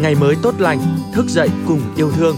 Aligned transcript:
ngày 0.00 0.14
mới 0.14 0.36
tốt 0.42 0.54
lành, 0.58 0.80
thức 1.12 1.26
dậy 1.28 1.48
cùng 1.68 1.80
yêu 1.96 2.10
thương. 2.12 2.36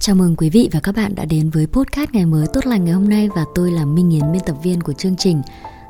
Chào 0.00 0.16
mừng 0.16 0.36
quý 0.36 0.50
vị 0.50 0.68
và 0.72 0.80
các 0.80 0.96
bạn 0.96 1.14
đã 1.14 1.24
đến 1.24 1.50
với 1.50 1.66
podcast 1.66 2.10
ngày 2.12 2.26
mới 2.26 2.46
tốt 2.52 2.66
lành 2.66 2.84
ngày 2.84 2.94
hôm 2.94 3.08
nay 3.08 3.28
và 3.36 3.44
tôi 3.54 3.70
là 3.70 3.84
Minh 3.84 4.10
Yến 4.10 4.32
biên 4.32 4.42
tập 4.46 4.56
viên 4.62 4.80
của 4.80 4.92
chương 4.92 5.16
trình. 5.16 5.42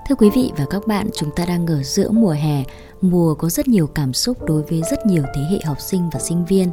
Thưa 0.09 0.15
quý 0.15 0.31
vị 0.35 0.53
và 0.57 0.65
các 0.71 0.87
bạn, 0.87 1.07
chúng 1.17 1.31
ta 1.37 1.45
đang 1.45 1.67
ở 1.67 1.83
giữa 1.83 2.11
mùa 2.11 2.31
hè, 2.31 2.65
mùa 3.01 3.35
có 3.35 3.49
rất 3.49 3.69
nhiều 3.69 3.87
cảm 3.87 4.13
xúc 4.13 4.45
đối 4.47 4.63
với 4.63 4.83
rất 4.91 5.07
nhiều 5.07 5.23
thế 5.35 5.43
hệ 5.51 5.59
học 5.65 5.81
sinh 5.81 6.11
và 6.13 6.21
sinh 6.21 6.45
viên. 6.45 6.71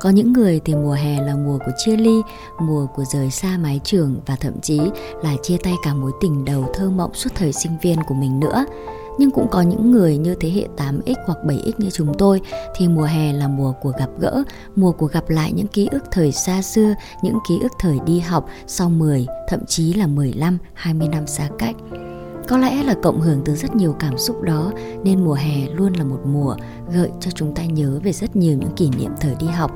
Có 0.00 0.10
những 0.10 0.32
người 0.32 0.60
thì 0.64 0.74
mùa 0.74 0.92
hè 0.92 1.20
là 1.20 1.36
mùa 1.36 1.58
của 1.58 1.72
chia 1.84 1.96
ly, 1.96 2.22
mùa 2.60 2.86
của 2.86 3.04
rời 3.04 3.30
xa 3.30 3.58
mái 3.58 3.80
trường 3.84 4.20
và 4.26 4.36
thậm 4.36 4.60
chí 4.60 4.80
là 5.22 5.36
chia 5.42 5.56
tay 5.56 5.74
cả 5.84 5.94
mối 5.94 6.12
tình 6.20 6.44
đầu 6.44 6.70
thơ 6.74 6.90
mộng 6.90 7.14
suốt 7.14 7.30
thời 7.34 7.52
sinh 7.52 7.72
viên 7.82 7.98
của 8.08 8.14
mình 8.14 8.40
nữa. 8.40 8.64
Nhưng 9.18 9.30
cũng 9.30 9.48
có 9.50 9.62
những 9.62 9.90
người 9.90 10.16
như 10.16 10.34
thế 10.40 10.50
hệ 10.50 10.68
8X 10.76 11.14
hoặc 11.26 11.38
7X 11.44 11.72
như 11.78 11.90
chúng 11.90 12.14
tôi 12.18 12.40
thì 12.76 12.88
mùa 12.88 13.02
hè 13.02 13.32
là 13.32 13.48
mùa 13.48 13.72
của 13.72 13.92
gặp 13.98 14.10
gỡ, 14.20 14.42
mùa 14.76 14.92
của 14.92 15.06
gặp 15.06 15.30
lại 15.30 15.52
những 15.52 15.66
ký 15.66 15.88
ức 15.92 16.04
thời 16.10 16.32
xa 16.32 16.62
xưa, 16.62 16.94
những 17.22 17.38
ký 17.48 17.58
ức 17.62 17.72
thời 17.78 17.98
đi 18.06 18.20
học 18.20 18.48
sau 18.66 18.90
10, 18.90 19.26
thậm 19.48 19.60
chí 19.66 19.94
là 19.94 20.06
15, 20.06 20.58
20 20.74 21.08
năm 21.08 21.26
xa 21.26 21.48
cách. 21.58 21.76
Có 22.48 22.58
lẽ 22.58 22.82
là 22.82 22.94
cộng 23.02 23.20
hưởng 23.20 23.42
từ 23.44 23.54
rất 23.54 23.76
nhiều 23.76 23.96
cảm 23.98 24.18
xúc 24.18 24.42
đó 24.42 24.72
nên 25.04 25.24
mùa 25.24 25.34
hè 25.34 25.68
luôn 25.74 25.92
là 25.92 26.04
một 26.04 26.20
mùa 26.24 26.56
gợi 26.92 27.10
cho 27.20 27.30
chúng 27.30 27.54
ta 27.54 27.64
nhớ 27.64 28.00
về 28.02 28.12
rất 28.12 28.36
nhiều 28.36 28.56
những 28.58 28.72
kỷ 28.76 28.90
niệm 28.98 29.10
thời 29.20 29.34
đi 29.40 29.46
học. 29.46 29.70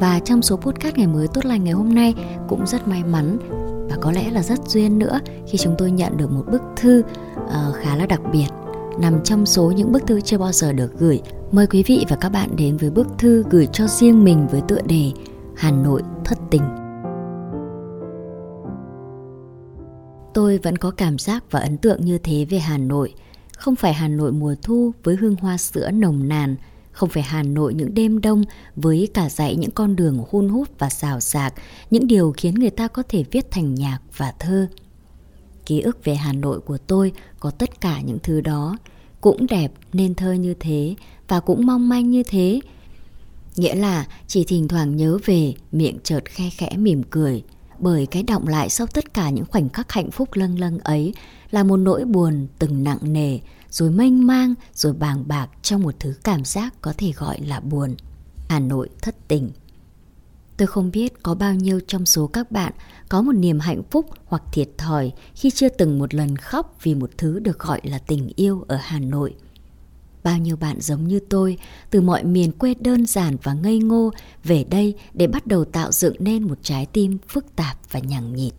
Và 0.00 0.20
trong 0.24 0.42
số 0.42 0.56
podcast 0.56 0.96
ngày 0.96 1.06
mới 1.06 1.28
tốt 1.28 1.44
lành 1.44 1.64
ngày 1.64 1.72
hôm 1.72 1.94
nay 1.94 2.14
cũng 2.48 2.66
rất 2.66 2.88
may 2.88 3.04
mắn 3.04 3.38
và 3.88 3.96
có 4.00 4.12
lẽ 4.12 4.30
là 4.30 4.42
rất 4.42 4.68
duyên 4.68 4.98
nữa 4.98 5.20
khi 5.46 5.58
chúng 5.58 5.74
tôi 5.78 5.90
nhận 5.90 6.16
được 6.16 6.30
một 6.30 6.44
bức 6.52 6.62
thư 6.76 7.02
uh, 7.44 7.74
khá 7.74 7.96
là 7.96 8.06
đặc 8.06 8.20
biệt 8.32 8.46
nằm 9.00 9.24
trong 9.24 9.46
số 9.46 9.70
những 9.70 9.92
bức 9.92 10.06
thư 10.06 10.20
chưa 10.20 10.38
bao 10.38 10.52
giờ 10.52 10.72
được 10.72 10.98
gửi. 10.98 11.22
Mời 11.52 11.66
quý 11.66 11.82
vị 11.82 12.04
và 12.08 12.16
các 12.16 12.28
bạn 12.28 12.56
đến 12.56 12.76
với 12.76 12.90
bức 12.90 13.06
thư 13.18 13.44
gửi 13.50 13.66
cho 13.72 13.86
riêng 13.86 14.24
mình 14.24 14.46
với 14.50 14.60
tựa 14.68 14.80
đề 14.86 15.12
Hà 15.56 15.70
Nội 15.70 16.02
thất 16.24 16.38
tình. 16.50 16.62
Tôi 20.34 20.58
vẫn 20.58 20.78
có 20.78 20.90
cảm 20.90 21.18
giác 21.18 21.44
và 21.50 21.60
ấn 21.60 21.78
tượng 21.78 22.04
như 22.04 22.18
thế 22.18 22.46
về 22.50 22.58
Hà 22.58 22.78
Nội. 22.78 23.14
Không 23.56 23.76
phải 23.76 23.92
Hà 23.92 24.08
Nội 24.08 24.32
mùa 24.32 24.54
thu 24.62 24.92
với 25.04 25.16
hương 25.16 25.36
hoa 25.36 25.56
sữa 25.56 25.90
nồng 25.90 26.28
nàn, 26.28 26.56
không 26.96 27.08
phải 27.08 27.22
Hà 27.22 27.42
Nội 27.42 27.74
những 27.74 27.94
đêm 27.94 28.20
đông 28.20 28.44
với 28.76 29.08
cả 29.14 29.28
dãy 29.28 29.56
những 29.56 29.70
con 29.70 29.96
đường 29.96 30.24
hun 30.30 30.48
hút 30.48 30.68
và 30.78 30.90
xào 30.90 31.20
xạc, 31.20 31.54
những 31.90 32.06
điều 32.06 32.32
khiến 32.36 32.54
người 32.54 32.70
ta 32.70 32.88
có 32.88 33.02
thể 33.08 33.24
viết 33.30 33.50
thành 33.50 33.74
nhạc 33.74 33.98
và 34.16 34.32
thơ. 34.38 34.68
Ký 35.66 35.80
ức 35.80 36.04
về 36.04 36.14
Hà 36.14 36.32
Nội 36.32 36.60
của 36.60 36.78
tôi 36.78 37.12
có 37.40 37.50
tất 37.50 37.80
cả 37.80 38.00
những 38.00 38.18
thứ 38.22 38.40
đó, 38.40 38.76
cũng 39.20 39.46
đẹp 39.46 39.72
nên 39.92 40.14
thơ 40.14 40.32
như 40.32 40.54
thế 40.60 40.94
và 41.28 41.40
cũng 41.40 41.66
mong 41.66 41.88
manh 41.88 42.10
như 42.10 42.22
thế. 42.22 42.60
Nghĩa 43.56 43.74
là 43.74 44.06
chỉ 44.26 44.44
thỉnh 44.44 44.68
thoảng 44.68 44.96
nhớ 44.96 45.18
về 45.24 45.54
miệng 45.72 45.98
chợt 46.02 46.24
khe 46.24 46.50
khẽ 46.50 46.76
mỉm 46.76 47.02
cười, 47.10 47.42
bởi 47.78 48.06
cái 48.06 48.22
động 48.22 48.48
lại 48.48 48.70
sau 48.70 48.86
tất 48.86 49.14
cả 49.14 49.30
những 49.30 49.44
khoảnh 49.44 49.68
khắc 49.68 49.92
hạnh 49.92 50.10
phúc 50.10 50.28
lâng 50.32 50.58
lâng 50.58 50.78
ấy 50.78 51.14
là 51.50 51.64
một 51.64 51.76
nỗi 51.76 52.04
buồn 52.04 52.46
từng 52.58 52.84
nặng 52.84 52.98
nề, 53.02 53.38
rồi 53.70 53.90
mênh 53.90 54.26
mang, 54.26 54.54
rồi 54.74 54.92
bàng 54.92 55.24
bạc 55.26 55.48
trong 55.62 55.82
một 55.82 55.94
thứ 56.00 56.14
cảm 56.24 56.44
giác 56.44 56.74
có 56.80 56.94
thể 56.98 57.12
gọi 57.16 57.40
là 57.40 57.60
buồn. 57.60 57.94
Hà 58.48 58.60
Nội 58.60 58.88
thất 59.02 59.28
tình. 59.28 59.50
Tôi 60.56 60.66
không 60.66 60.90
biết 60.90 61.22
có 61.22 61.34
bao 61.34 61.54
nhiêu 61.54 61.80
trong 61.86 62.06
số 62.06 62.26
các 62.26 62.50
bạn 62.50 62.72
có 63.08 63.22
một 63.22 63.32
niềm 63.32 63.60
hạnh 63.60 63.82
phúc 63.90 64.06
hoặc 64.24 64.42
thiệt 64.52 64.68
thòi 64.78 65.12
khi 65.34 65.50
chưa 65.50 65.68
từng 65.68 65.98
một 65.98 66.14
lần 66.14 66.36
khóc 66.36 66.76
vì 66.82 66.94
một 66.94 67.10
thứ 67.18 67.38
được 67.38 67.58
gọi 67.58 67.80
là 67.84 67.98
tình 67.98 68.32
yêu 68.36 68.64
ở 68.68 68.76
Hà 68.82 68.98
Nội. 68.98 69.34
Bao 70.26 70.38
nhiêu 70.38 70.56
bạn 70.56 70.80
giống 70.80 71.08
như 71.08 71.20
tôi, 71.30 71.58
từ 71.90 72.00
mọi 72.00 72.24
miền 72.24 72.52
quê 72.52 72.74
đơn 72.80 73.06
giản 73.06 73.36
và 73.42 73.52
ngây 73.52 73.78
ngô 73.78 74.10
về 74.44 74.64
đây 74.64 74.94
để 75.14 75.26
bắt 75.26 75.46
đầu 75.46 75.64
tạo 75.64 75.92
dựng 75.92 76.14
nên 76.18 76.42
một 76.42 76.58
trái 76.62 76.86
tim 76.86 77.18
phức 77.28 77.56
tạp 77.56 77.76
và 77.90 78.00
nhằng 78.00 78.34
nhịt. 78.34 78.52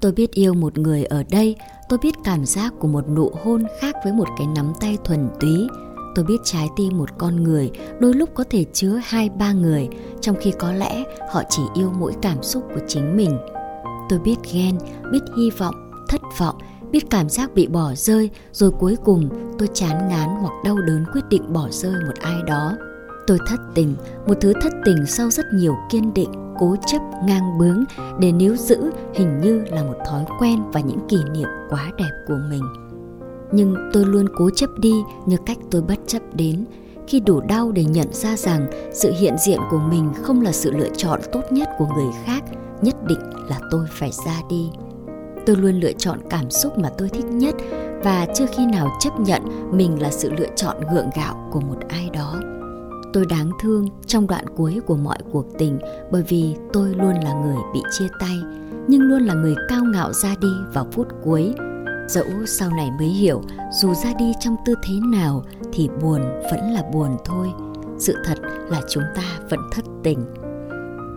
Tôi 0.00 0.12
biết 0.12 0.32
yêu 0.32 0.54
một 0.54 0.78
người 0.78 1.04
ở 1.04 1.22
đây, 1.30 1.56
tôi 1.88 1.98
biết 2.02 2.14
cảm 2.24 2.46
giác 2.46 2.72
của 2.78 2.88
một 2.88 3.08
nụ 3.08 3.30
hôn 3.44 3.62
khác 3.80 3.94
với 4.04 4.12
một 4.12 4.28
cái 4.38 4.46
nắm 4.46 4.72
tay 4.80 4.96
thuần 5.04 5.28
túy. 5.40 5.68
Tôi 6.14 6.24
biết 6.24 6.38
trái 6.44 6.68
tim 6.76 6.98
một 6.98 7.18
con 7.18 7.42
người 7.42 7.70
đôi 8.00 8.14
lúc 8.14 8.30
có 8.34 8.44
thể 8.50 8.64
chứa 8.72 9.00
hai 9.04 9.28
ba 9.28 9.52
người, 9.52 9.88
trong 10.20 10.36
khi 10.40 10.52
có 10.58 10.72
lẽ 10.72 11.04
họ 11.30 11.42
chỉ 11.50 11.62
yêu 11.74 11.92
mỗi 11.98 12.12
cảm 12.22 12.42
xúc 12.42 12.64
của 12.74 12.80
chính 12.88 13.16
mình. 13.16 13.38
Tôi 14.08 14.18
biết 14.18 14.36
ghen, 14.52 14.78
biết 15.12 15.22
hy 15.36 15.50
vọng, 15.50 15.74
thất 16.08 16.20
vọng, 16.38 16.56
biết 16.92 17.10
cảm 17.10 17.28
giác 17.28 17.54
bị 17.54 17.66
bỏ 17.66 17.92
rơi, 17.94 18.30
rồi 18.52 18.70
cuối 18.70 18.96
cùng 19.04 19.28
tôi 19.58 19.68
chán 19.74 20.08
ngán 20.08 20.28
hoặc 20.28 20.52
đau 20.64 20.76
đớn 20.86 21.04
quyết 21.12 21.28
định 21.30 21.52
bỏ 21.52 21.68
rơi 21.70 21.94
một 22.06 22.14
ai 22.20 22.42
đó. 22.46 22.72
Tôi 23.26 23.38
thất 23.46 23.60
tình, 23.74 23.94
một 24.26 24.34
thứ 24.40 24.52
thất 24.62 24.72
tình 24.84 25.06
sau 25.06 25.30
rất 25.30 25.46
nhiều 25.54 25.76
kiên 25.90 26.14
định, 26.14 26.30
cố 26.58 26.76
chấp, 26.86 26.98
ngang 27.26 27.58
bướng 27.58 27.84
để 28.20 28.32
níu 28.32 28.56
giữ 28.56 28.90
hình 29.14 29.40
như 29.40 29.64
là 29.70 29.82
một 29.82 29.96
thói 30.06 30.24
quen 30.38 30.58
và 30.72 30.80
những 30.80 31.08
kỷ 31.08 31.18
niệm 31.32 31.48
quá 31.70 31.90
đẹp 31.98 32.10
của 32.28 32.38
mình. 32.50 32.62
Nhưng 33.52 33.90
tôi 33.92 34.04
luôn 34.06 34.26
cố 34.36 34.50
chấp 34.50 34.70
đi 34.78 34.94
như 35.26 35.36
cách 35.46 35.58
tôi 35.70 35.82
bất 35.82 35.98
chấp 36.06 36.22
đến 36.34 36.64
khi 37.06 37.20
đủ 37.20 37.40
đau 37.40 37.72
để 37.72 37.84
nhận 37.84 38.12
ra 38.12 38.36
rằng 38.36 38.70
sự 38.92 39.12
hiện 39.12 39.34
diện 39.46 39.60
của 39.70 39.78
mình 39.78 40.10
không 40.22 40.42
là 40.42 40.52
sự 40.52 40.70
lựa 40.70 40.88
chọn 40.96 41.20
tốt 41.32 41.42
nhất 41.50 41.68
của 41.78 41.86
người 41.96 42.12
khác, 42.24 42.44
nhất 42.82 42.96
định 43.06 43.20
là 43.48 43.60
tôi 43.70 43.86
phải 43.90 44.10
ra 44.26 44.40
đi. 44.50 44.70
Tôi 45.46 45.56
luôn 45.56 45.80
lựa 45.80 45.92
chọn 45.92 46.18
cảm 46.30 46.50
xúc 46.50 46.78
mà 46.78 46.88
tôi 46.98 47.08
thích 47.08 47.24
nhất 47.24 47.54
và 48.04 48.26
chưa 48.34 48.46
khi 48.56 48.66
nào 48.66 48.88
chấp 49.00 49.20
nhận 49.20 49.42
mình 49.76 50.02
là 50.02 50.10
sự 50.10 50.32
lựa 50.32 50.48
chọn 50.56 50.76
gượng 50.94 51.10
gạo 51.16 51.48
của 51.52 51.60
một 51.60 51.76
ai 51.88 52.10
đó. 52.12 52.40
Tôi 53.12 53.26
đáng 53.26 53.50
thương 53.60 53.88
trong 54.06 54.26
đoạn 54.26 54.44
cuối 54.56 54.80
của 54.86 54.96
mọi 54.96 55.18
cuộc 55.32 55.46
tình 55.58 55.78
bởi 56.10 56.22
vì 56.22 56.54
tôi 56.72 56.94
luôn 56.94 57.14
là 57.24 57.32
người 57.32 57.56
bị 57.74 57.80
chia 57.98 58.08
tay, 58.20 58.36
nhưng 58.88 59.02
luôn 59.02 59.22
là 59.22 59.34
người 59.34 59.54
cao 59.68 59.84
ngạo 59.84 60.12
ra 60.12 60.34
đi 60.40 60.52
vào 60.72 60.86
phút 60.92 61.08
cuối. 61.24 61.54
Dẫu 62.08 62.26
sau 62.46 62.70
này 62.70 62.90
mới 62.98 63.08
hiểu, 63.08 63.42
dù 63.80 63.94
ra 63.94 64.12
đi 64.18 64.32
trong 64.40 64.56
tư 64.66 64.74
thế 64.82 64.94
nào 65.04 65.44
thì 65.72 65.88
buồn 66.02 66.20
vẫn 66.50 66.72
là 66.72 66.82
buồn 66.92 67.16
thôi. 67.24 67.48
Sự 67.98 68.16
thật 68.24 68.38
là 68.68 68.80
chúng 68.88 69.04
ta 69.16 69.22
vẫn 69.50 69.60
thất 69.72 69.84
tình. 70.02 70.18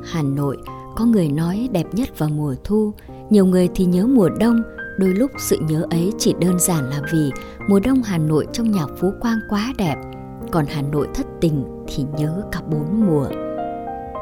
Hà 0.03 0.21
nội, 0.21 0.57
có 0.95 1.05
người 1.05 1.29
nói 1.29 1.69
đẹp 1.71 1.85
nhất 1.91 2.19
vào 2.19 2.29
mùa 2.29 2.55
thu 2.63 2.93
nhiều 3.33 3.45
người 3.45 3.69
thì 3.75 3.85
nhớ 3.85 4.05
mùa 4.05 4.29
đông, 4.39 4.61
đôi 4.97 5.09
lúc 5.09 5.31
sự 5.37 5.57
nhớ 5.67 5.85
ấy 5.89 6.11
chỉ 6.17 6.33
đơn 6.39 6.59
giản 6.59 6.89
là 6.89 7.01
vì 7.13 7.31
mùa 7.69 7.79
đông 7.79 8.03
hà 8.03 8.17
nội 8.17 8.47
trong 8.51 8.71
nhạc 8.71 8.87
phú 8.97 9.11
quang 9.21 9.39
quá 9.49 9.73
đẹp, 9.77 9.95
còn 10.51 10.65
hà 10.69 10.81
nội 10.81 11.07
thất 11.13 11.25
tình 11.41 11.65
thì 11.87 12.05
nhớ 12.17 12.43
cả 12.51 12.59
bốn 12.71 13.07
mùa. 13.07 13.27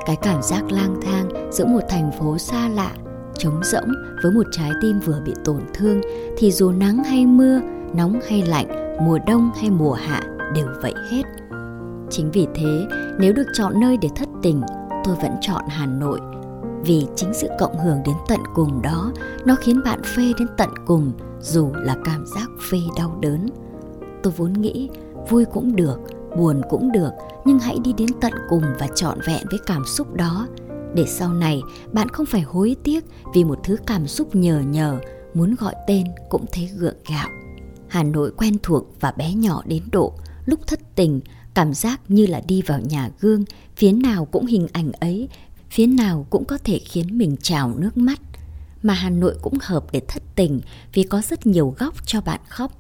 Cái 0.06 0.16
cảm 0.22 0.42
giác 0.42 0.72
lang 0.72 1.00
thang 1.02 1.52
giữa 1.52 1.66
một 1.66 1.80
thành 1.90 2.12
phố 2.20 2.38
xa 2.38 2.70
lạ, 2.70 2.92
trống 3.38 3.60
rỗng 3.64 3.92
với 4.24 4.32
một 4.32 4.46
trái 4.52 4.72
tim 4.82 5.00
vừa 5.00 5.22
bị 5.26 5.34
tổn 5.46 5.62
thương 5.74 6.02
thì 6.38 6.52
dù 6.52 6.72
nắng 6.72 7.04
hay 7.04 7.26
mưa, 7.26 7.60
nóng 7.96 8.20
hay 8.30 8.42
lạnh, 8.42 8.98
mùa 9.06 9.20
đông 9.28 9.52
hay 9.62 9.70
mùa 9.70 9.94
hạ 9.94 10.22
đều 10.56 10.68
vậy 10.82 10.94
hết. 11.12 11.24
Chính 12.10 12.32
vì 12.32 12.48
thế, 12.56 12.88
nếu 13.20 13.34
được 13.34 13.48
chọn 13.54 13.80
nơi 13.80 13.98
để 14.02 14.10
thất 14.16 14.30
tình, 14.42 14.62
tôi 15.04 15.16
vẫn 15.22 15.32
chọn 15.42 15.62
hà 15.68 15.86
nội 15.86 16.20
vì 16.86 17.06
chính 17.16 17.34
sự 17.34 17.48
cộng 17.60 17.80
hưởng 17.80 18.02
đến 18.06 18.16
tận 18.28 18.40
cùng 18.56 18.82
đó, 18.82 19.12
nó 19.46 19.56
khiến 19.56 19.82
bạn 19.86 20.04
phê 20.04 20.34
đến 20.40 20.48
tận 20.58 20.70
cùng, 20.86 21.12
dù 21.42 21.72
là 21.74 21.96
cảm 22.06 22.26
giác 22.36 22.48
phê 22.72 22.78
đau 22.98 23.18
đớn. 23.22 23.48
Tôi 24.24 24.34
vốn 24.38 24.54
nghĩ 24.54 24.90
vui 25.30 25.46
cũng 25.46 25.76
được, 25.76 26.00
buồn 26.38 26.62
cũng 26.70 26.92
được, 26.92 27.12
nhưng 27.46 27.60
hãy 27.60 27.78
đi 27.84 27.94
đến 27.94 28.10
tận 28.22 28.34
cùng 28.50 28.64
và 28.80 28.88
trọn 28.96 29.20
vẹn 29.28 29.46
với 29.52 29.60
cảm 29.66 29.86
xúc 29.86 30.14
đó. 30.14 30.48
Để 30.96 31.06
sau 31.08 31.34
này, 31.34 31.62
bạn 31.92 32.10
không 32.10 32.26
phải 32.26 32.42
hối 32.42 32.76
tiếc 32.84 33.06
vì 33.34 33.44
một 33.44 33.60
thứ 33.64 33.76
cảm 33.88 34.08
xúc 34.08 34.36
nhờ 34.36 34.60
nhờ, 34.60 35.00
muốn 35.34 35.56
gọi 35.60 35.76
tên 35.88 36.04
cũng 36.30 36.46
thấy 36.52 36.70
gượng 36.78 36.98
gạo. 37.10 37.28
Hà 37.88 38.04
nội 38.04 38.32
quen 38.38 38.58
thuộc 38.64 38.86
và 39.00 39.12
bé 39.12 39.34
nhỏ 39.34 39.62
đến 39.66 39.84
độ, 39.92 40.14
lúc 40.46 40.68
thất 40.68 40.80
tình, 40.96 41.22
cảm 41.54 41.74
giác 41.74 42.02
như 42.08 42.26
là 42.26 42.42
đi 42.48 42.62
vào 42.62 42.80
nhà 42.80 43.10
gương, 43.20 43.44
phía 43.76 43.92
nào 43.92 44.26
cũng 44.26 44.46
hình 44.46 44.68
ảnh 44.74 44.92
ấy 44.92 45.30
phía 45.72 45.88
nào 45.88 46.28
cũng 46.30 46.46
có 46.46 46.58
thể 46.64 46.80
khiến 46.80 47.18
mình 47.18 47.36
trào 47.42 47.74
nước 47.78 47.98
mắt 47.98 48.20
mà 48.84 48.94
hà 48.94 49.10
nội 49.10 49.36
cũng 49.42 49.58
hợp 49.62 49.86
để 49.92 50.02
thất 50.08 50.24
tình 50.36 50.62
vì 50.94 51.04
có 51.04 51.22
rất 51.30 51.46
nhiều 51.46 51.76
góc 51.78 52.08
cho 52.08 52.22
bạn 52.22 52.40
khóc 52.48 52.72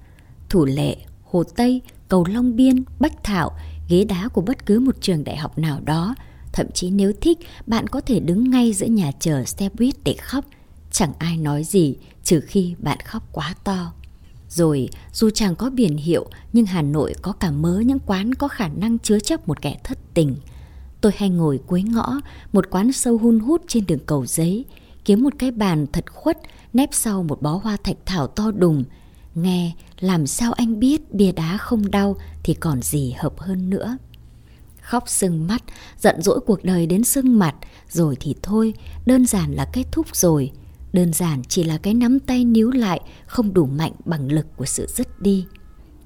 thủ 0.50 0.66
lệ 0.66 0.98
hồ 1.24 1.44
tây 1.44 1.82
cầu 2.12 2.26
Long 2.30 2.56
Biên, 2.56 2.84
Bách 3.00 3.24
Thảo, 3.24 3.52
ghế 3.90 4.04
đá 4.04 4.28
của 4.28 4.42
bất 4.42 4.66
cứ 4.66 4.80
một 4.80 4.96
trường 5.02 5.24
đại 5.24 5.38
học 5.38 5.58
nào 5.58 5.80
đó. 5.86 6.16
Thậm 6.54 6.72
chí 6.74 6.90
nếu 6.90 7.14
thích, 7.22 7.40
bạn 7.68 7.88
có 7.88 8.02
thể 8.02 8.20
đứng 8.20 8.50
ngay 8.50 8.74
giữa 8.74 8.86
nhà 8.86 9.12
chờ 9.20 9.46
xe 9.46 9.70
buýt 9.74 9.96
để 10.04 10.16
khóc. 10.22 10.46
Chẳng 10.92 11.14
ai 11.18 11.38
nói 11.38 11.64
gì, 11.64 11.96
trừ 12.24 12.40
khi 12.40 12.76
bạn 12.80 12.98
khóc 13.06 13.24
quá 13.32 13.56
to. 13.64 13.94
Rồi, 14.50 14.90
dù 15.14 15.30
chẳng 15.30 15.56
có 15.56 15.70
biển 15.70 15.98
hiệu, 15.98 16.26
nhưng 16.54 16.66
Hà 16.66 16.82
Nội 16.82 17.14
có 17.22 17.32
cả 17.32 17.52
mớ 17.52 17.80
những 17.80 18.00
quán 18.00 18.36
có 18.36 18.48
khả 18.48 18.68
năng 18.68 19.00
chứa 19.00 19.20
chấp 19.20 19.48
một 19.48 19.62
kẻ 19.62 19.78
thất 19.84 19.98
tình. 20.14 20.36
Tôi 21.02 21.12
hay 21.18 21.30
ngồi 21.30 21.60
cuối 21.68 21.84
ngõ, 21.84 22.20
một 22.54 22.70
quán 22.70 22.92
sâu 22.92 23.18
hun 23.18 23.40
hút 23.40 23.62
trên 23.68 23.86
đường 23.86 24.06
cầu 24.06 24.26
giấy, 24.26 24.66
kiếm 25.06 25.24
một 25.24 25.34
cái 25.40 25.52
bàn 25.52 25.86
thật 25.94 26.14
khuất, 26.14 26.38
nép 26.74 26.90
sau 26.92 27.24
một 27.24 27.42
bó 27.42 27.60
hoa 27.64 27.78
thạch 27.84 27.98
thảo 28.06 28.28
to 28.28 28.52
đùng, 28.52 28.84
nghe 29.36 29.72
làm 30.00 30.28
sao 30.28 30.54
anh 30.54 30.80
biết 30.80 31.14
bia 31.14 31.32
đá 31.32 31.58
không 31.58 31.92
đau 31.92 32.16
thì 32.44 32.54
còn 32.54 32.82
gì 32.82 33.16
hợp 33.18 33.40
hơn 33.40 33.70
nữa. 33.70 33.98
Khóc 34.82 35.10
sưng 35.10 35.48
mắt, 35.48 35.64
giận 36.00 36.22
dỗi 36.22 36.40
cuộc 36.46 36.64
đời 36.64 36.86
đến 36.86 37.04
sưng 37.04 37.40
mặt, 37.40 37.56
rồi 37.90 38.18
thì 38.20 38.36
thôi, 38.44 38.74
đơn 39.06 39.26
giản 39.26 39.52
là 39.54 39.70
kết 39.74 39.84
thúc 39.92 40.16
rồi. 40.16 40.52
Đơn 40.94 41.14
giản 41.14 41.42
chỉ 41.48 41.64
là 41.64 41.78
cái 41.78 41.94
nắm 41.94 42.20
tay 42.20 42.46
níu 42.46 42.72
lại 42.72 43.02
không 43.26 43.54
đủ 43.54 43.66
mạnh 43.66 43.92
bằng 44.06 44.32
lực 44.32 44.46
của 44.58 44.66
sự 44.66 44.88
dứt 44.96 45.22
đi. 45.22 45.46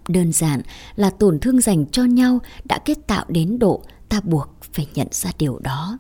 Đơn 0.07 0.31
giản 0.31 0.62
là 0.95 1.09
tổn 1.09 1.39
thương 1.39 1.62
dành 1.62 1.86
cho 1.91 2.03
nhau 2.03 2.39
đã 2.63 2.80
kết 2.86 2.98
tạo 3.07 3.25
đến 3.27 3.59
độ 3.59 3.83
ta 4.15 4.21
buộc 4.23 4.50
phải 4.73 4.88
nhận 4.94 5.07
ra 5.12 5.31
điều 5.39 5.59
đó. 5.59 5.97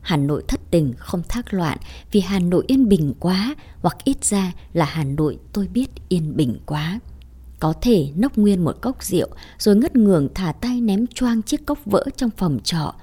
Hà 0.00 0.16
Nội 0.16 0.44
thất 0.48 0.60
tình 0.70 0.94
không 0.98 1.22
thác 1.28 1.54
loạn 1.54 1.78
vì 2.12 2.20
Hà 2.20 2.38
Nội 2.38 2.64
yên 2.66 2.88
bình 2.88 3.14
quá 3.20 3.54
hoặc 3.82 3.96
ít 4.04 4.24
ra 4.24 4.52
là 4.72 4.84
Hà 4.84 5.04
Nội 5.04 5.38
tôi 5.52 5.68
biết 5.68 5.90
yên 6.08 6.36
bình 6.36 6.58
quá. 6.66 7.00
Có 7.60 7.72
thể 7.80 8.08
nốc 8.16 8.36
nguyên 8.36 8.64
một 8.64 8.80
cốc 8.80 9.02
rượu 9.04 9.28
rồi 9.58 9.76
ngất 9.76 9.96
ngường 9.96 10.28
thả 10.34 10.52
tay 10.52 10.80
ném 10.80 11.06
choang 11.06 11.42
chiếc 11.42 11.66
cốc 11.66 11.78
vỡ 11.84 12.04
trong 12.16 12.30
phòng 12.36 12.58
trọ. 12.64 12.94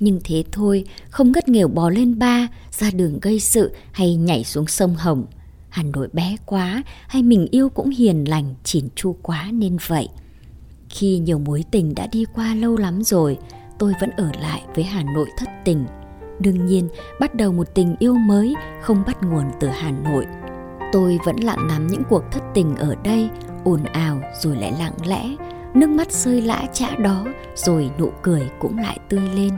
Nhưng 0.00 0.20
thế 0.24 0.44
thôi, 0.52 0.84
không 1.10 1.32
ngất 1.32 1.48
nghèo 1.48 1.68
bò 1.68 1.90
lên 1.90 2.18
ba, 2.18 2.48
ra 2.70 2.90
đường 2.90 3.20
gây 3.20 3.40
sự 3.40 3.74
hay 3.92 4.16
nhảy 4.16 4.44
xuống 4.44 4.66
sông 4.66 4.94
Hồng. 4.94 5.26
Hà 5.68 5.82
Nội 5.82 6.08
bé 6.12 6.36
quá 6.46 6.82
hay 7.08 7.22
mình 7.22 7.46
yêu 7.50 7.68
cũng 7.68 7.90
hiền 7.90 8.28
lành, 8.28 8.54
chỉn 8.64 8.88
chu 8.94 9.16
quá 9.22 9.50
nên 9.52 9.76
vậy. 9.86 10.08
Khi 10.88 11.18
nhiều 11.18 11.38
mối 11.38 11.64
tình 11.70 11.94
đã 11.94 12.06
đi 12.06 12.24
qua 12.34 12.54
lâu 12.54 12.76
lắm 12.76 13.02
rồi, 13.02 13.38
tôi 13.80 13.94
vẫn 14.00 14.10
ở 14.16 14.30
lại 14.40 14.62
với 14.74 14.84
Hà 14.84 15.02
Nội 15.14 15.30
thất 15.36 15.48
tình. 15.64 15.86
Đương 16.38 16.66
nhiên, 16.66 16.88
bắt 17.20 17.34
đầu 17.34 17.52
một 17.52 17.74
tình 17.74 17.96
yêu 17.98 18.14
mới 18.14 18.54
không 18.82 19.02
bắt 19.06 19.22
nguồn 19.22 19.44
từ 19.60 19.68
Hà 19.68 19.90
Nội. 19.90 20.26
Tôi 20.92 21.18
vẫn 21.26 21.36
lặng 21.36 21.68
nắm 21.68 21.86
những 21.86 22.02
cuộc 22.08 22.22
thất 22.30 22.42
tình 22.54 22.76
ở 22.76 22.94
đây, 23.04 23.28
ồn 23.64 23.84
ào 23.84 24.20
rồi 24.42 24.56
lại 24.56 24.72
lặng 24.78 24.94
lẽ, 25.06 25.36
nước 25.74 25.90
mắt 25.90 26.12
rơi 26.12 26.42
lã 26.42 26.62
chã 26.72 26.90
đó 26.96 27.24
rồi 27.54 27.90
nụ 27.98 28.10
cười 28.22 28.50
cũng 28.58 28.78
lại 28.78 28.98
tươi 29.08 29.28
lên. 29.34 29.50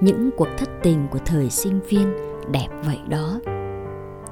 Những 0.00 0.30
cuộc 0.36 0.48
thất 0.58 0.68
tình 0.82 1.06
của 1.10 1.18
thời 1.26 1.50
sinh 1.50 1.80
viên 1.88 2.14
đẹp 2.52 2.68
vậy 2.84 2.98
đó. 3.08 3.40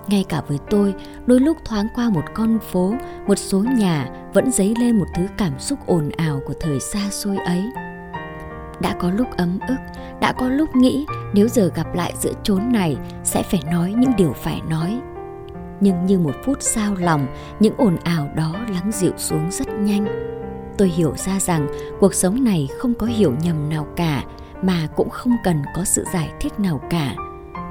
Ngay 0.06 0.24
cả 0.28 0.42
với 0.48 0.58
tôi, 0.70 0.94
đôi 1.26 1.40
lúc 1.40 1.56
thoáng 1.64 1.86
qua 1.94 2.10
một 2.10 2.24
con 2.34 2.58
phố, 2.72 2.94
một 3.26 3.38
số 3.38 3.64
nhà 3.78 4.08
vẫn 4.34 4.50
dấy 4.50 4.74
lên 4.80 4.98
một 4.98 5.06
thứ 5.16 5.22
cảm 5.38 5.58
xúc 5.58 5.78
ồn 5.86 6.10
ào 6.16 6.40
của 6.46 6.54
thời 6.60 6.80
xa 6.80 7.10
xôi 7.10 7.36
ấy. 7.36 7.62
Đã 8.80 8.94
có 8.98 9.10
lúc 9.10 9.26
ấm 9.36 9.58
ức, 9.68 9.76
đã 10.20 10.32
có 10.32 10.48
lúc 10.48 10.76
nghĩ 10.76 11.06
nếu 11.34 11.48
giờ 11.48 11.70
gặp 11.74 11.94
lại 11.94 12.12
giữa 12.20 12.32
chốn 12.42 12.72
này 12.72 12.96
sẽ 13.24 13.42
phải 13.42 13.62
nói 13.72 13.94
những 13.96 14.12
điều 14.16 14.32
phải 14.32 14.60
nói. 14.68 15.00
Nhưng 15.80 16.06
như 16.06 16.18
một 16.18 16.34
phút 16.44 16.56
sao 16.60 16.94
lòng, 16.98 17.26
những 17.60 17.74
ồn 17.76 17.96
ào 18.04 18.28
đó 18.36 18.52
lắng 18.68 18.90
dịu 18.92 19.12
xuống 19.16 19.50
rất 19.50 19.68
nhanh. 19.68 20.06
Tôi 20.78 20.88
hiểu 20.88 21.14
ra 21.16 21.40
rằng 21.40 21.68
cuộc 22.00 22.14
sống 22.14 22.44
này 22.44 22.68
không 22.78 22.94
có 22.94 23.06
hiểu 23.06 23.34
nhầm 23.42 23.68
nào 23.68 23.86
cả, 23.96 24.24
mà 24.62 24.88
cũng 24.96 25.10
không 25.10 25.32
cần 25.44 25.62
có 25.76 25.84
sự 25.84 26.04
giải 26.12 26.30
thích 26.40 26.60
nào 26.60 26.80
cả 26.90 27.14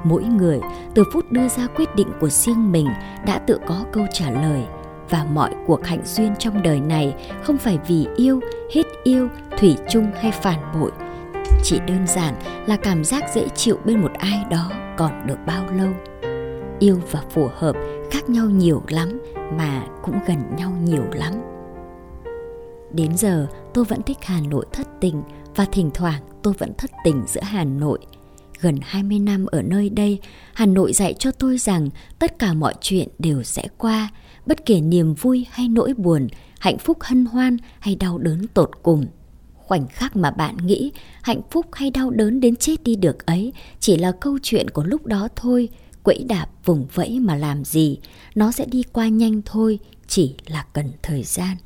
mỗi 0.04 0.22
người 0.22 0.60
từ 0.94 1.04
phút 1.12 1.32
đưa 1.32 1.48
ra 1.48 1.66
quyết 1.76 1.94
định 1.94 2.08
của 2.20 2.28
riêng 2.28 2.72
mình 2.72 2.86
đã 3.26 3.38
tự 3.38 3.58
có 3.66 3.84
câu 3.92 4.06
trả 4.12 4.30
lời 4.30 4.64
và 5.10 5.26
mọi 5.32 5.50
cuộc 5.66 5.86
hạnh 5.86 6.02
duyên 6.04 6.34
trong 6.38 6.62
đời 6.62 6.80
này 6.80 7.14
không 7.42 7.58
phải 7.58 7.78
vì 7.86 8.06
yêu, 8.16 8.40
hết 8.74 8.82
yêu, 9.04 9.28
thủy 9.58 9.76
chung 9.90 10.10
hay 10.14 10.32
phản 10.32 10.80
bội. 10.80 10.90
Chỉ 11.62 11.78
đơn 11.86 12.06
giản 12.06 12.34
là 12.66 12.76
cảm 12.76 13.04
giác 13.04 13.24
dễ 13.34 13.48
chịu 13.54 13.78
bên 13.84 14.00
một 14.00 14.12
ai 14.18 14.44
đó 14.50 14.70
còn 14.96 15.26
được 15.26 15.38
bao 15.46 15.64
lâu. 15.72 15.90
Yêu 16.78 16.96
và 17.10 17.22
phù 17.30 17.48
hợp 17.54 17.76
khác 18.10 18.30
nhau 18.30 18.46
nhiều 18.46 18.82
lắm 18.88 19.20
mà 19.58 19.86
cũng 20.02 20.18
gần 20.26 20.38
nhau 20.56 20.72
nhiều 20.84 21.04
lắm. 21.12 21.32
Đến 22.92 23.16
giờ, 23.16 23.46
tôi 23.74 23.84
vẫn 23.84 24.02
thích 24.02 24.18
hà 24.22 24.40
nội 24.50 24.66
thất 24.72 24.86
tình 25.00 25.22
và 25.56 25.66
thỉnh 25.72 25.90
thoảng 25.94 26.22
tôi 26.42 26.54
vẫn 26.58 26.72
thất 26.78 26.90
tình 27.04 27.22
giữa 27.26 27.42
hà 27.44 27.64
nội. 27.64 27.98
Gần 28.60 28.78
20 28.82 29.18
năm 29.18 29.46
ở 29.46 29.62
nơi 29.62 29.90
đây, 29.90 30.18
Hà 30.54 30.66
Nội 30.66 30.92
dạy 30.92 31.14
cho 31.18 31.30
tôi 31.30 31.58
rằng 31.58 31.88
tất 32.18 32.38
cả 32.38 32.52
mọi 32.52 32.74
chuyện 32.80 33.08
đều 33.18 33.42
sẽ 33.42 33.64
qua, 33.78 34.08
bất 34.46 34.66
kể 34.66 34.80
niềm 34.80 35.14
vui 35.14 35.46
hay 35.50 35.68
nỗi 35.68 35.94
buồn, 35.94 36.28
hạnh 36.58 36.78
phúc 36.78 36.98
hân 37.00 37.24
hoan 37.24 37.56
hay 37.78 37.94
đau 37.94 38.18
đớn 38.18 38.46
tột 38.54 38.70
cùng. 38.82 39.06
Khoảnh 39.54 39.88
khắc 39.88 40.16
mà 40.16 40.30
bạn 40.30 40.56
nghĩ 40.56 40.92
hạnh 41.22 41.40
phúc 41.50 41.66
hay 41.72 41.90
đau 41.90 42.10
đớn 42.10 42.40
đến 42.40 42.56
chết 42.56 42.84
đi 42.84 42.96
được 42.96 43.26
ấy 43.26 43.52
chỉ 43.80 43.96
là 43.96 44.12
câu 44.12 44.38
chuyện 44.42 44.70
của 44.70 44.84
lúc 44.84 45.06
đó 45.06 45.28
thôi, 45.36 45.68
quẫy 46.02 46.24
đạp 46.28 46.46
vùng 46.64 46.86
vẫy 46.94 47.20
mà 47.20 47.36
làm 47.36 47.64
gì, 47.64 47.98
nó 48.34 48.52
sẽ 48.52 48.64
đi 48.64 48.82
qua 48.92 49.08
nhanh 49.08 49.42
thôi, 49.44 49.78
chỉ 50.08 50.34
là 50.46 50.66
cần 50.72 50.92
thời 51.02 51.22
gian. 51.22 51.56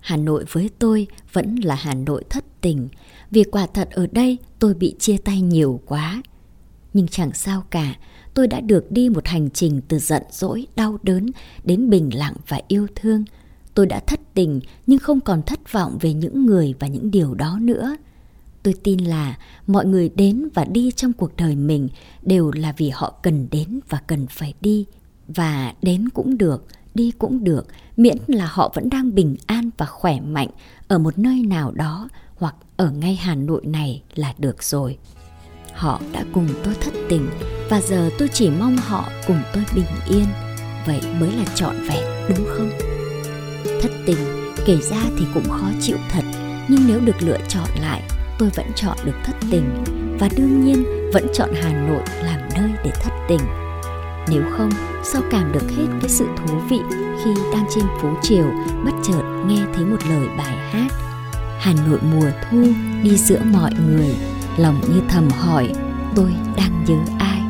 Hà 0.00 0.16
Nội 0.16 0.44
với 0.52 0.70
tôi 0.78 1.06
vẫn 1.32 1.56
là 1.56 1.74
Hà 1.74 1.94
Nội 1.94 2.24
thất 2.30 2.44
tình, 2.60 2.88
vì 3.30 3.44
quả 3.44 3.66
thật 3.66 3.88
ở 3.90 4.06
đây 4.06 4.38
tôi 4.58 4.74
bị 4.74 4.94
chia 4.98 5.16
tay 5.16 5.40
nhiều 5.40 5.80
quá. 5.86 6.22
Nhưng 6.94 7.08
chẳng 7.08 7.32
sao 7.34 7.64
cả, 7.70 7.94
tôi 8.34 8.46
đã 8.46 8.60
được 8.60 8.92
đi 8.92 9.08
một 9.08 9.26
hành 9.26 9.50
trình 9.50 9.80
từ 9.88 9.98
giận 9.98 10.22
dỗi, 10.30 10.66
đau 10.76 10.98
đớn 11.02 11.30
đến 11.64 11.90
bình 11.90 12.10
lặng 12.14 12.34
và 12.48 12.60
yêu 12.68 12.86
thương. 12.94 13.24
Tôi 13.74 13.86
đã 13.86 14.00
thất 14.00 14.20
tình 14.34 14.60
nhưng 14.86 14.98
không 14.98 15.20
còn 15.20 15.42
thất 15.42 15.72
vọng 15.72 15.98
về 16.00 16.14
những 16.14 16.46
người 16.46 16.74
và 16.78 16.86
những 16.86 17.10
điều 17.10 17.34
đó 17.34 17.58
nữa. 17.60 17.96
Tôi 18.62 18.74
tin 18.82 18.98
là 18.98 19.38
mọi 19.66 19.86
người 19.86 20.08
đến 20.08 20.48
và 20.54 20.64
đi 20.64 20.90
trong 20.90 21.12
cuộc 21.12 21.36
đời 21.36 21.56
mình 21.56 21.88
đều 22.22 22.50
là 22.50 22.74
vì 22.76 22.90
họ 22.90 23.14
cần 23.22 23.48
đến 23.50 23.80
và 23.88 23.98
cần 24.06 24.26
phải 24.26 24.54
đi. 24.60 24.84
Và 25.28 25.74
đến 25.82 26.08
cũng 26.08 26.38
được, 26.38 26.66
đi 26.94 27.12
cũng 27.18 27.44
được, 27.44 27.66
miễn 27.96 28.16
là 28.26 28.46
họ 28.46 28.72
vẫn 28.74 28.90
đang 28.90 29.14
bình 29.14 29.36
an 29.46 29.70
và 29.78 29.86
khỏe 29.86 30.20
mạnh 30.20 30.48
ở 30.88 30.98
một 30.98 31.18
nơi 31.18 31.42
nào 31.42 31.72
đó 31.72 32.08
hoặc 32.36 32.54
ở 32.76 32.90
ngay 32.90 33.14
Hà 33.14 33.34
Nội 33.34 33.60
này 33.64 34.02
là 34.14 34.34
được 34.38 34.62
rồi. 34.62 34.98
Họ 35.74 36.00
đã 36.12 36.24
cùng 36.32 36.48
tôi 36.64 36.74
thất 36.80 36.94
tình 37.08 37.28
và 37.70 37.80
giờ 37.80 38.10
tôi 38.18 38.28
chỉ 38.28 38.50
mong 38.50 38.76
họ 38.76 39.08
cùng 39.26 39.40
tôi 39.54 39.64
bình 39.74 39.84
yên. 40.08 40.26
Vậy 40.86 41.00
mới 41.20 41.32
là 41.32 41.44
trọn 41.54 41.76
vẹn 41.88 42.04
đúng 42.28 42.46
không? 42.48 42.70
Thất 43.82 43.92
tình 44.06 44.18
kể 44.66 44.76
ra 44.76 45.02
thì 45.18 45.26
cũng 45.34 45.48
khó 45.48 45.70
chịu 45.80 45.96
thật 46.10 46.24
nhưng 46.68 46.80
nếu 46.86 47.00
được 47.00 47.22
lựa 47.22 47.38
chọn 47.48 47.68
lại 47.80 48.02
tôi 48.38 48.48
vẫn 48.54 48.66
chọn 48.74 48.96
được 49.04 49.16
thất 49.24 49.36
tình 49.50 49.84
và 50.20 50.28
đương 50.36 50.64
nhiên 50.64 50.84
vẫn 51.12 51.26
chọn 51.34 51.50
Hà 51.62 51.86
Nội 51.88 52.02
làm 52.22 52.40
nơi 52.54 52.70
để 52.84 52.90
thất 53.02 53.12
tình. 53.28 53.67
Nếu 54.30 54.42
không, 54.56 54.70
sao 55.02 55.22
cảm 55.30 55.52
được 55.52 55.70
hết 55.76 55.86
cái 56.00 56.08
sự 56.08 56.26
thú 56.36 56.58
vị 56.68 56.80
khi 57.24 57.34
đang 57.52 57.64
trên 57.74 57.84
phố 58.02 58.08
chiều 58.22 58.50
bất 58.84 58.92
chợt 59.04 59.22
nghe 59.46 59.64
thấy 59.74 59.84
một 59.84 59.98
lời 60.08 60.28
bài 60.38 60.56
hát? 60.70 60.88
Hà 61.60 61.72
Nội 61.86 61.98
mùa 62.12 62.30
thu 62.50 62.62
đi 63.02 63.16
giữa 63.16 63.40
mọi 63.52 63.72
người 63.86 64.14
Lòng 64.56 64.80
như 64.80 65.00
thầm 65.08 65.28
hỏi 65.28 65.72
tôi 66.14 66.34
đang 66.56 66.84
nhớ 66.84 66.96
ai? 67.18 67.40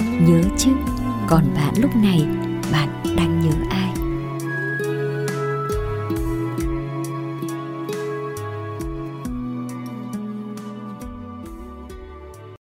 Nhớ 0.00 0.42
chứ 0.58 0.70
Còn 1.28 1.44
bạn 1.54 1.74
lúc 1.76 1.96
này 1.96 2.26
bạn 2.72 2.88
đang 3.16 3.40
nhớ 3.40 3.52
ai? 3.70 4.01